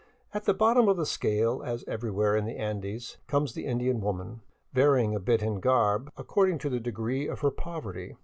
At 0.33 0.45
the 0.45 0.55
bottom 0.55 0.87
of 0.87 0.97
the 0.97 1.05
scale, 1.05 1.61
as 1.63 1.83
everywhere 1.87 2.35
in 2.35 2.45
the 2.45 2.57
Andes, 2.57 3.17
comes 3.27 3.53
the 3.53 3.67
Indian 3.67 4.01
woman, 4.01 4.41
varying 4.73 5.13
a 5.13 5.19
bit 5.19 5.43
in 5.43 5.59
garb, 5.59 6.11
according 6.17 6.57
to 6.57 6.71
the 6.71 6.79
degree 6.79 7.27
of 7.27 7.41
her 7.41 7.51
poverty. 7.51 8.15